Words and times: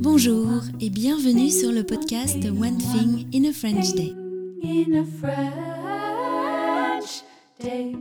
Bonjour 0.00 0.62
et 0.80 0.88
bienvenue 0.88 1.50
sur 1.50 1.70
le 1.70 1.84
podcast 1.84 2.42
One 2.44 2.78
Thing 2.78 3.26
in 3.34 3.44
a 3.48 3.52
French 3.52 3.92
Day. 3.94 4.14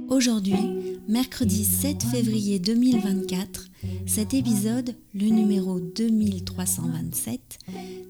Aujourd'hui, 0.08 0.98
mercredi 1.08 1.66
7 1.66 2.04
février 2.04 2.60
2024, 2.60 3.68
cet 4.08 4.34
épisode, 4.34 4.96
le 5.14 5.28
numéro 5.28 5.80
2327, 5.80 7.60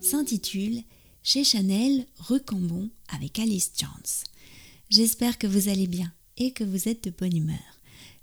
s'intitule 0.02 0.82
Chez 1.24 1.44
Chanel, 1.44 2.06
Recambon 2.20 2.90
avec 3.14 3.40
Alice 3.40 3.72
Chance. 3.76 4.24
J'espère 4.90 5.38
que 5.38 5.48
vous 5.48 5.68
allez 5.68 5.88
bien 5.88 6.12
et 6.38 6.52
que 6.52 6.64
vous 6.64 6.88
êtes 6.88 7.04
de 7.06 7.14
bonne 7.18 7.36
humeur. 7.36 7.71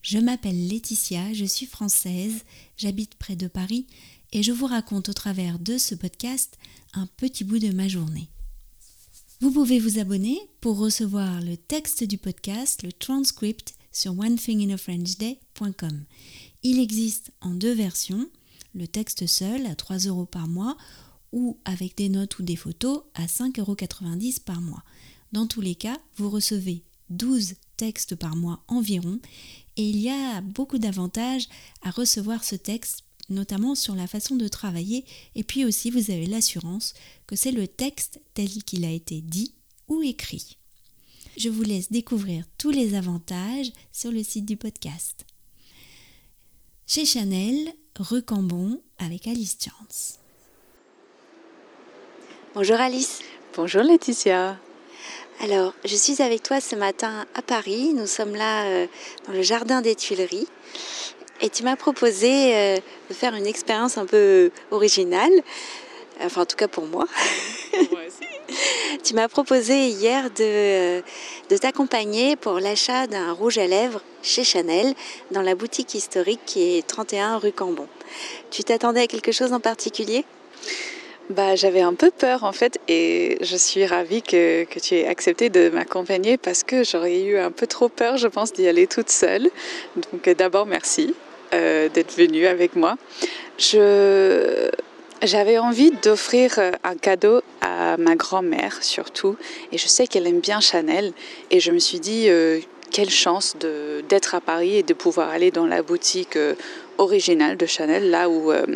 Je 0.02 0.18
m'appelle 0.18 0.68
Laetitia, 0.68 1.32
je 1.34 1.44
suis 1.44 1.66
française, 1.66 2.44
j'habite 2.76 3.16
près 3.16 3.36
de 3.36 3.48
Paris 3.48 3.86
et 4.32 4.42
je 4.42 4.52
vous 4.52 4.66
raconte 4.66 5.08
au 5.08 5.12
travers 5.12 5.58
de 5.58 5.76
ce 5.76 5.94
podcast 5.94 6.56
un 6.94 7.06
petit 7.06 7.44
bout 7.44 7.58
de 7.58 7.72
ma 7.72 7.88
journée. 7.88 8.28
Vous 9.40 9.50
pouvez 9.50 9.78
vous 9.78 9.98
abonner 9.98 10.38
pour 10.60 10.78
recevoir 10.78 11.40
le 11.40 11.56
texte 11.56 12.04
du 12.04 12.18
podcast, 12.18 12.82
le 12.82 12.92
transcript 12.92 13.74
sur 13.92 14.18
onethinginafrenchday.com. 14.18 16.04
Il 16.62 16.78
existe 16.78 17.32
en 17.40 17.50
deux 17.50 17.74
versions, 17.74 18.28
le 18.74 18.86
texte 18.86 19.26
seul 19.26 19.66
à 19.66 19.74
3 19.74 19.98
euros 20.06 20.26
par 20.26 20.48
mois 20.48 20.76
ou 21.32 21.58
avec 21.64 21.96
des 21.96 22.08
notes 22.08 22.38
ou 22.38 22.42
des 22.42 22.56
photos 22.56 23.02
à 23.14 23.26
5,90 23.26 23.60
euros 23.60 23.76
par 24.44 24.60
mois. 24.60 24.82
Dans 25.32 25.46
tous 25.46 25.60
les 25.60 25.74
cas, 25.74 25.98
vous 26.16 26.30
recevez 26.30 26.82
12 27.10 27.54
textes 27.76 28.16
par 28.16 28.36
mois 28.36 28.62
environ 28.68 29.20
et 29.78 29.82
il 29.82 30.00
y 30.00 30.10
a 30.10 30.40
beaucoup 30.40 30.78
d'avantages 30.78 31.48
à 31.82 31.90
recevoir 31.90 32.42
ce 32.42 32.56
texte, 32.56 33.04
notamment 33.30 33.76
sur 33.76 33.94
la 33.94 34.08
façon 34.08 34.34
de 34.34 34.48
travailler, 34.48 35.04
et 35.36 35.44
puis 35.44 35.64
aussi 35.64 35.90
vous 35.90 36.10
avez 36.10 36.26
l'assurance 36.26 36.94
que 37.26 37.36
c'est 37.36 37.52
le 37.52 37.68
texte 37.68 38.20
tel 38.34 38.48
qu'il 38.64 38.84
a 38.84 38.90
été 38.90 39.20
dit 39.20 39.54
ou 39.86 40.02
écrit. 40.02 40.58
Je 41.36 41.48
vous 41.48 41.62
laisse 41.62 41.92
découvrir 41.92 42.44
tous 42.58 42.70
les 42.70 42.94
avantages 42.94 43.70
sur 43.92 44.10
le 44.10 44.24
site 44.24 44.46
du 44.46 44.56
podcast. 44.56 45.24
Chez 46.86 47.04
Chanel, 47.04 47.72
Recambon 47.96 48.80
avec 48.98 49.28
Alice 49.28 49.56
Chance. 49.60 50.18
Bonjour 52.54 52.76
Alice. 52.76 53.20
Bonjour 53.54 53.82
Laetitia. 53.82 54.58
Alors, 55.40 55.72
je 55.84 55.94
suis 55.94 56.20
avec 56.20 56.42
toi 56.42 56.60
ce 56.60 56.74
matin 56.74 57.24
à 57.36 57.42
Paris. 57.42 57.92
Nous 57.94 58.08
sommes 58.08 58.34
là 58.34 58.64
euh, 58.64 58.86
dans 59.26 59.32
le 59.32 59.42
jardin 59.42 59.82
des 59.82 59.94
Tuileries. 59.94 60.48
Et 61.40 61.48
tu 61.48 61.62
m'as 61.62 61.76
proposé 61.76 62.56
euh, 62.56 62.76
de 63.08 63.14
faire 63.14 63.36
une 63.36 63.46
expérience 63.46 63.98
un 63.98 64.06
peu 64.06 64.50
originale. 64.72 65.30
Enfin, 66.20 66.42
en 66.42 66.44
tout 66.44 66.56
cas 66.56 66.66
pour 66.66 66.86
moi. 66.86 67.06
Moi 67.72 68.00
aussi. 68.08 68.98
tu 69.04 69.14
m'as 69.14 69.28
proposé 69.28 69.86
hier 69.86 70.24
de, 70.30 70.40
euh, 70.40 71.02
de 71.50 71.56
t'accompagner 71.56 72.34
pour 72.34 72.58
l'achat 72.58 73.06
d'un 73.06 73.30
rouge 73.30 73.58
à 73.58 73.68
lèvres 73.68 74.02
chez 74.22 74.42
Chanel 74.42 74.92
dans 75.30 75.42
la 75.42 75.54
boutique 75.54 75.94
historique 75.94 76.40
qui 76.46 76.78
est 76.78 76.84
31 76.84 77.38
rue 77.38 77.52
Cambon. 77.52 77.86
Tu 78.50 78.64
t'attendais 78.64 79.02
à 79.02 79.06
quelque 79.06 79.30
chose 79.30 79.52
en 79.52 79.60
particulier? 79.60 80.24
Bah, 81.30 81.56
j'avais 81.56 81.80
un 81.80 81.94
peu 81.94 82.10
peur 82.10 82.44
en 82.44 82.52
fait 82.52 82.78
et 82.88 83.36
je 83.40 83.56
suis 83.56 83.84
ravie 83.84 84.22
que, 84.22 84.64
que 84.64 84.78
tu 84.78 84.94
aies 84.94 85.06
accepté 85.06 85.50
de 85.50 85.68
m'accompagner 85.68 86.38
parce 86.38 86.62
que 86.62 86.84
j'aurais 86.84 87.20
eu 87.20 87.38
un 87.38 87.50
peu 87.50 87.66
trop 87.66 87.88
peur, 87.88 88.16
je 88.16 88.28
pense, 88.28 88.52
d'y 88.52 88.66
aller 88.66 88.86
toute 88.86 89.10
seule. 89.10 89.50
Donc 89.96 90.28
d'abord, 90.36 90.66
merci 90.66 91.14
euh, 91.54 91.88
d'être 91.88 92.16
venue 92.16 92.46
avec 92.46 92.76
moi. 92.76 92.96
Je... 93.58 94.70
J'avais 95.20 95.58
envie 95.58 95.90
d'offrir 95.90 96.60
un 96.84 96.94
cadeau 96.94 97.42
à 97.60 97.96
ma 97.96 98.14
grand-mère 98.14 98.84
surtout 98.84 99.36
et 99.72 99.78
je 99.78 99.88
sais 99.88 100.06
qu'elle 100.06 100.28
aime 100.28 100.38
bien 100.38 100.60
Chanel 100.60 101.12
et 101.50 101.58
je 101.58 101.72
me 101.72 101.80
suis 101.80 101.98
dit 101.98 102.26
euh, 102.28 102.60
quelle 102.92 103.10
chance 103.10 103.56
d'être 104.08 104.36
à 104.36 104.40
Paris 104.40 104.76
et 104.76 104.82
de 104.84 104.94
pouvoir 104.94 105.30
aller 105.30 105.50
dans 105.50 105.66
la 105.66 105.82
boutique 105.82 106.36
euh, 106.36 106.54
originale 106.98 107.56
de 107.56 107.66
Chanel, 107.66 108.10
là 108.10 108.28
où 108.28 108.52
euh, 108.52 108.66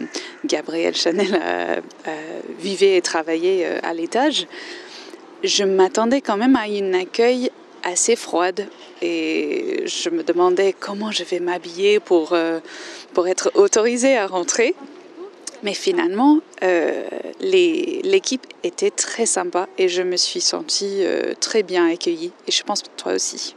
Gabrielle 0.44 0.94
Chanel 0.94 1.38
vivait 2.58 2.96
et 2.96 3.02
travaillait 3.02 3.66
euh, 3.66 3.78
à 3.82 3.92
l'étage. 3.94 4.46
Je 5.42 5.64
m'attendais 5.64 6.20
quand 6.20 6.36
même 6.36 6.56
à 6.56 6.68
une 6.68 6.94
accueil 6.94 7.50
assez 7.82 8.14
froide 8.14 8.66
et 9.00 9.82
je 9.86 10.08
me 10.08 10.22
demandais 10.22 10.72
comment 10.72 11.10
je 11.10 11.24
vais 11.24 11.40
m'habiller 11.40 11.98
pour, 11.98 12.36
pour 13.12 13.26
être 13.26 13.50
autorisée 13.54 14.16
à 14.16 14.28
rentrer. 14.28 14.76
Mais 15.64 15.74
finalement, 15.74 16.38
l'équipe 17.40 18.46
était 18.62 18.92
très 18.92 19.26
sympa 19.26 19.68
et 19.78 19.88
je 19.88 20.02
me 20.02 20.16
suis 20.16 20.40
sentie 20.40 21.02
très 21.40 21.64
bien 21.64 21.88
accueillie. 21.88 22.30
Et 22.46 22.52
je 22.52 22.62
pense 22.62 22.84
toi 22.96 23.14
aussi. 23.14 23.56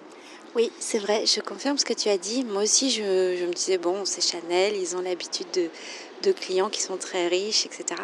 Oui, 0.55 0.71
c'est 0.79 0.99
vrai, 0.99 1.25
je 1.25 1.41
confirme 1.41 1.77
ce 1.77 1.83
que 1.83 1.91
tu 1.91 2.07
as 2.07 2.17
dit. 2.17 2.45
Moi 2.45 2.63
aussi, 2.63 2.89
je, 2.89 3.01
me 3.45 3.51
disais, 3.51 3.77
bon, 3.77 4.05
c'est 4.05 4.21
Chanel, 4.21 4.77
ils 4.77 4.95
ont 4.95 5.01
l'habitude 5.01 5.47
de, 5.53 6.31
clients 6.31 6.69
qui 6.69 6.81
sont 6.81 6.95
très 6.95 7.27
riches, 7.27 7.65
etc. 7.65 8.01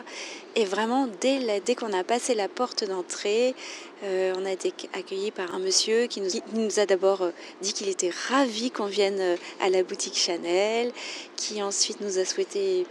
Et 0.58 0.66
vraiment, 0.66 1.08
dès, 1.22 1.76
qu'on 1.76 1.94
a 1.94 2.04
passé 2.04 2.36
la 2.36 2.50
porte 2.50 2.84
d'entrée, 2.84 3.56
euh, 4.04 4.34
on 4.38 4.46
a 4.46 4.52
été 4.52 4.74
accueillis 4.92 5.32
par 5.32 5.56
un 5.56 5.60
monsieur 5.60 6.08
qui 6.08 6.22
nous, 6.54 6.80
a 6.80 6.86
d'abord 6.86 7.22
euh, 7.22 7.32
dit 7.62 7.72
qu'il 7.72 7.88
était 7.88 8.12
ravi 8.28 8.70
qu'on 8.70 8.86
vienne 8.86 9.20
euh, 9.22 9.38
à 9.62 9.70
la 9.70 9.82
boutique 9.82 10.18
Chanel, 10.18 10.92
qui 11.38 11.64
ensuite 11.64 12.02
nous 12.02 12.20
a 12.20 12.26
souhaité 12.26 12.86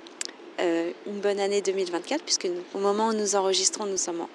une 0.58 1.20
bonne 1.20 1.40
année 1.40 1.60
2024, 1.60 2.22
puisque 2.22 2.48
au 2.74 2.78
moment 2.78 3.08
où 3.08 3.12
nous 3.12 3.36
enregistrons, 3.36 3.86
nous 3.86 3.96
sommes 3.96 4.26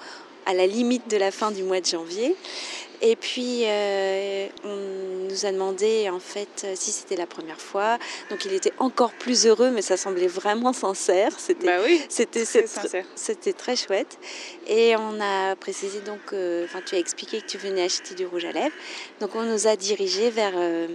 à 0.46 0.54
la 0.54 0.66
limite 0.66 1.08
de 1.10 1.18
la 1.18 1.32
fin 1.32 1.52
du 1.52 1.64
mois 1.64 1.82
de 1.82 1.86
janvier. 1.86 2.36
Et 3.02 3.16
puis, 3.16 3.64
on 4.64 5.15
nous 5.36 5.46
a 5.46 5.52
demandé 5.52 6.10
en 6.10 6.20
fait 6.20 6.68
si 6.76 6.92
c'était 6.92 7.16
la 7.16 7.28
première 7.28 7.60
fois. 7.60 7.98
Donc, 8.30 8.46
il 8.46 8.54
était 8.54 8.74
encore 8.80 9.12
plus 9.14 9.46
heureux, 9.46 9.72
mais 9.72 9.82
ça 9.82 9.98
semblait 9.98 10.28
vraiment 10.28 10.74
sincère. 10.74 11.32
C'était, 11.38 11.66
bah 11.66 11.80
oui, 11.84 12.02
c'était, 12.10 12.46
très 12.46 12.68
sincère. 12.68 13.06
C'était 13.16 13.54
très 13.54 13.76
chouette. 13.76 14.18
Et 14.68 14.96
on 14.96 15.20
a 15.22 15.56
précisé 15.56 16.00
donc, 16.02 16.34
euh, 16.34 16.66
enfin, 16.66 16.80
tu 16.86 16.96
as 16.96 17.00
expliqué 17.00 17.42
que 17.42 17.46
tu 17.46 17.58
venais 17.58 17.84
acheter 17.84 18.16
du 18.16 18.26
rouge 18.26 18.46
à 18.46 18.52
lèvres. 18.52 18.76
Donc, 19.20 19.36
on 19.36 19.44
nous 19.44 19.68
a 19.68 19.76
dirigés 19.76 20.30
vers 20.30 20.54
euh, 20.56 20.88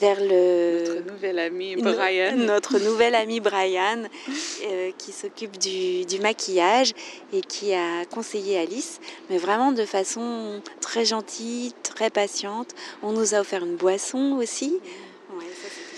vers 0.00 0.20
le 0.20 0.84
notre 0.84 1.12
nouvel 1.12 1.38
ami 1.38 1.76
Brian. 1.76 2.36
Notre 2.36 2.78
nouvel 2.78 3.14
ami 3.14 3.40
Brian 3.40 4.04
euh, 4.64 4.90
qui 4.96 5.12
s'occupe 5.12 5.58
du, 5.58 6.04
du, 6.04 6.20
maquillage 6.20 6.92
et 7.32 7.40
qui 7.40 7.74
a 7.74 8.04
conseillé 8.04 8.58
Alice, 8.58 9.00
mais 9.30 9.38
vraiment 9.38 9.72
de 9.72 9.84
façon 9.84 10.62
très 10.80 11.04
gentille, 11.04 11.72
patiente. 12.10 12.74
On 13.02 13.12
nous 13.12 13.34
a 13.34 13.40
offert 13.40 13.64
une 13.64 13.76
boisson 13.76 14.36
aussi. 14.40 14.78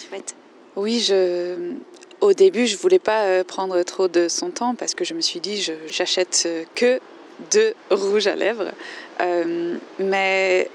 Chouette. 0.09 0.34
Oui, 0.77 1.00
je, 1.00 1.75
au 2.21 2.33
début, 2.33 2.66
je 2.66 2.77
voulais 2.77 2.99
pas 2.99 3.25
euh, 3.25 3.44
prendre 3.44 3.83
trop 3.83 4.09
de 4.09 4.28
son 4.28 4.50
temps 4.50 4.75
parce 4.75 4.94
que 4.94 5.05
je 5.05 5.15
me 5.15 5.21
suis 5.21 5.41
dit, 5.41 5.66
j'achète 5.89 6.43
euh, 6.47 6.65
que 6.75 7.00
de 7.53 7.75
rouge 7.91 8.27
à 8.27 8.37
lèvres. 8.37 8.72
Euh, 9.21 9.77
mais 9.99 10.69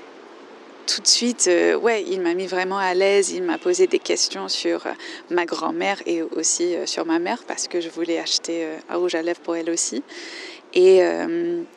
tout 0.87 1.01
de 1.01 1.07
suite, 1.07 1.45
euh, 1.47 1.75
ouais, 1.75 2.03
il 2.07 2.21
m'a 2.21 2.33
mis 2.33 2.47
vraiment 2.47 2.77
à 2.77 2.93
l'aise. 2.93 3.31
Il 3.31 3.43
m'a 3.43 3.57
posé 3.57 3.87
des 3.87 3.99
questions 3.99 4.47
sur 4.49 4.85
ma 5.29 5.45
grand-mère 5.45 6.01
et 6.05 6.21
aussi 6.21 6.75
sur 6.85 7.05
ma 7.05 7.19
mère 7.19 7.43
parce 7.47 7.67
que 7.67 7.79
je 7.79 7.89
voulais 7.89 8.19
acheter 8.19 8.67
un 8.89 8.97
rouge 8.97 9.15
à 9.15 9.21
lèvres 9.21 9.41
pour 9.41 9.55
elle 9.55 9.69
aussi. 9.69 10.03
Et 10.73 11.01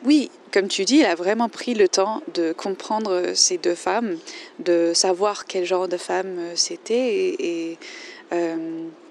oui, 0.03 0.29
comme 0.51 0.67
tu 0.67 0.85
dis, 0.85 0.97
il 0.97 1.05
a 1.05 1.15
vraiment 1.15 1.49
pris 1.49 1.73
le 1.73 1.87
temps 1.87 2.21
de 2.33 2.53
comprendre 2.53 3.33
ces 3.35 3.57
deux 3.57 3.75
femmes, 3.75 4.17
de 4.59 4.91
savoir 4.93 5.45
quel 5.45 5.65
genre 5.65 5.87
de 5.87 5.97
femme 5.97 6.39
c'était. 6.55 7.15
Et, 7.15 7.71
et 7.71 7.77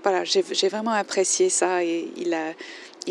voilà, 0.02 0.24
j'ai 0.24 0.68
vraiment 0.68 0.92
apprécié 0.92 1.48
ça. 1.48 1.82
Il 1.82 2.34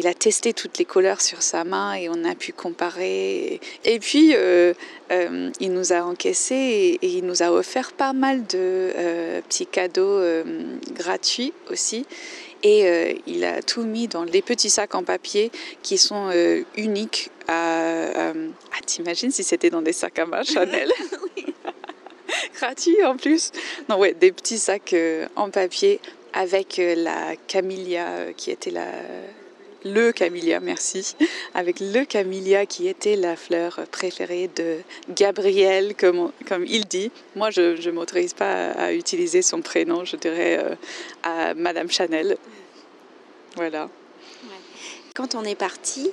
a 0.08 0.14
testé 0.14 0.54
toutes 0.54 0.78
les 0.78 0.86
couleurs 0.86 1.22
sur 1.22 1.42
sa 1.42 1.64
main 1.64 1.94
et 1.94 2.10
on 2.10 2.24
a 2.24 2.36
pu 2.36 2.54
comparer. 2.54 3.60
Et 3.84 4.00
puis, 4.00 4.34
euh, 4.36 4.74
euh, 5.12 5.50
il 5.60 5.74
nous 5.74 5.94
a 5.94 6.02
encaissé 6.02 6.98
et, 7.02 7.08
il 7.08 7.26
nous 7.26 7.44
a 7.44 7.52
offert 7.52 7.92
pas 7.94 8.14
mal 8.14 8.46
de 8.48 8.58
euh, 8.96 9.42
petits 9.42 9.66
cadeaux 9.66 10.22
gratuits 10.94 11.54
aussi. 11.72 12.06
Et 12.64 13.22
il 13.28 13.44
a 13.44 13.62
tout 13.62 13.84
mis 13.84 14.08
dans 14.08 14.26
des 14.26 14.42
petits 14.42 14.70
sacs 14.70 14.96
en 14.96 15.04
papier 15.04 15.52
qui 15.84 15.98
sont 15.98 16.32
uniques. 16.76 17.30
Ah, 17.48 18.34
t'imagines 18.86 19.32
si 19.32 19.44
c'était 19.44 19.70
dans 19.70 19.82
des 19.82 19.94
sacs 19.94 20.20
à 20.20 20.26
main 20.26 20.44
Chanel 20.44 20.92
Gratuit 22.56 23.04
en 23.04 23.16
plus. 23.16 23.52
Non, 23.90 23.98
ouais, 23.98 24.14
des 24.14 24.32
petits 24.32 24.58
sacs 24.58 24.96
en 25.36 25.50
papier 25.50 26.00
avec 26.34 26.80
la 26.80 27.36
camélia 27.48 28.34
qui 28.36 28.52
était 28.52 28.72
la 28.72 28.92
le 29.84 30.12
camélia, 30.12 30.60
merci, 30.60 31.16
avec 31.54 31.80
le 31.80 32.04
camélia 32.06 32.66
qui 32.66 32.88
était 32.88 33.16
la 33.16 33.36
fleur 33.36 33.80
préférée 33.92 34.50
de 34.56 34.78
Gabriel, 35.10 35.96
comme, 35.96 36.32
comme 36.48 36.66
il 36.66 36.86
dit. 36.86 37.12
Moi, 37.36 37.52
je 37.52 37.88
ne 37.88 37.92
m'autorise 37.92 38.34
pas 38.34 38.72
à, 38.72 38.92
utiliser 38.92 39.42
son 39.42 39.62
prénom, 39.62 40.04
je 40.04 40.16
dirais 40.16 40.60
euh, 40.62 40.76
à 41.24 41.54
Madame 41.54 41.90
Chanel. 41.90 42.38
Voilà. 43.56 43.90
Quand 45.18 45.34
on 45.34 45.44
est 45.46 45.56
parti, 45.56 46.12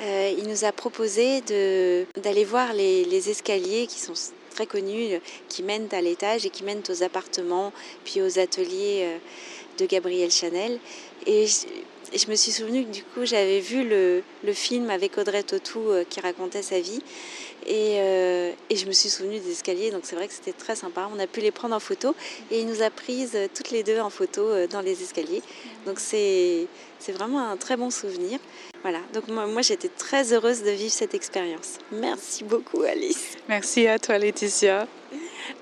euh, 0.00 0.34
il 0.36 0.46
nous 0.46 0.66
a 0.66 0.72
proposé 0.72 1.40
d'aller 1.40 2.44
voir 2.44 2.74
les, 2.74 3.30
escaliers 3.30 3.86
qui 3.86 3.98
sont 3.98 4.12
très 4.50 4.66
connus, 4.66 5.18
qui 5.48 5.62
mènent 5.62 5.88
à 5.92 6.02
l'étage 6.02 6.44
et 6.44 6.50
qui 6.50 6.62
mènent 6.62 6.82
aux 6.90 7.02
appartements, 7.02 7.72
puis 8.04 8.20
aux 8.20 8.38
ateliers 8.38 9.04
euh, 9.04 9.16
de 9.78 9.86
Gabriel 9.86 10.30
Chanel. 10.30 10.78
Et 11.26 11.46
je, 11.46 12.28
me 12.28 12.34
suis 12.34 12.52
souvenu 12.52 12.84
que 12.84 12.90
du 12.90 13.04
coup 13.04 13.24
j'avais 13.24 13.60
vu 13.60 13.88
le, 13.88 14.22
le, 14.44 14.52
film 14.52 14.90
avec 14.90 15.16
Audrey 15.16 15.44
Tautou 15.44 15.88
euh, 15.88 16.04
qui 16.06 16.20
racontait 16.20 16.60
sa 16.60 16.78
vie. 16.78 17.02
Et, 17.66 17.96
et, 18.70 18.76
je 18.76 18.86
me 18.86 18.92
suis 18.92 19.08
souvenu 19.08 19.38
des 19.38 19.52
escaliers, 19.52 19.90
donc 19.90 20.02
c'est 20.04 20.16
vrai 20.16 20.28
que 20.28 20.34
c'était 20.34 20.52
très 20.52 20.74
sympa. 20.74 21.08
On 21.14 21.18
a 21.18 21.26
pu 21.26 21.40
les 21.40 21.50
prendre 21.50 21.74
en 21.74 21.80
photo 21.80 22.14
et 22.50 22.60
il 22.60 22.66
nous 22.66 22.82
a 22.82 22.90
prises 22.90 23.38
toutes 23.54 23.70
les 23.70 23.82
deux 23.82 24.00
en 24.00 24.10
photo 24.10 24.66
dans 24.66 24.80
les 24.80 25.02
escaliers. 25.02 25.42
Donc 25.86 26.00
c'est 26.00 26.66
vraiment 27.08 27.48
un 27.48 27.56
très 27.56 27.76
bon 27.76 27.90
souvenir. 27.90 28.38
Voilà, 28.82 28.98
donc 29.14 29.28
moi, 29.28 29.46
moi 29.46 29.62
j'étais 29.62 29.88
très 29.88 30.32
heureuse 30.32 30.62
de 30.64 30.70
vivre 30.70 30.92
cette 30.92 31.14
expérience. 31.14 31.78
Merci 31.92 32.42
beaucoup 32.42 32.82
Alice. 32.82 33.36
Merci 33.48 33.86
à 33.86 33.98
toi 33.98 34.18
Laetitia. 34.18 34.88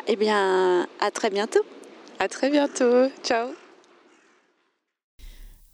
Eh 0.06 0.16
bien, 0.16 0.88
à 1.00 1.10
très 1.10 1.28
bientôt. 1.30 1.60
À 2.18 2.28
très 2.28 2.50
bientôt. 2.50 3.08
Ciao. 3.22 3.50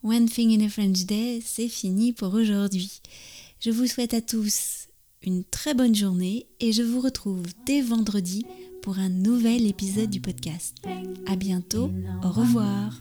One 0.02 0.28
Thing 0.28 0.52
in 0.52 0.64
a 0.64 0.68
French 0.68 1.04
Day, 1.04 1.40
c'est 1.44 1.68
fini 1.68 2.12
pour 2.12 2.34
aujourd'hui. 2.34 3.00
Je 3.60 3.70
vous 3.70 3.86
souhaite 3.86 4.14
à 4.14 4.20
tous 4.20 4.85
une 5.22 5.44
très 5.44 5.74
bonne 5.74 5.94
journée 5.94 6.46
et 6.60 6.72
je 6.72 6.82
vous 6.82 7.00
retrouve 7.00 7.44
dès 7.64 7.80
vendredi 7.80 8.46
pour 8.82 8.98
un 8.98 9.08
nouvel 9.08 9.66
épisode 9.66 10.10
du 10.10 10.20
podcast. 10.20 10.76
À 11.26 11.36
bientôt, 11.36 11.90
au 12.22 12.28
revoir. 12.28 13.00